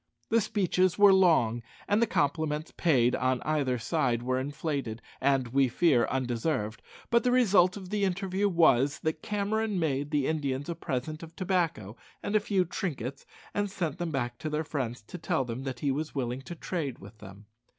[0.29, 5.67] The speeches were long, and the compliments paid on either side were inflated, and, we
[5.67, 6.81] fear, undeserved;
[7.11, 11.35] but the result of the interview was, that Cameron made the Indians a present of
[11.35, 15.65] tobacco and a few trinkets, and sent them back to their friends to tell them
[15.65, 17.45] that he was willing to trade with them.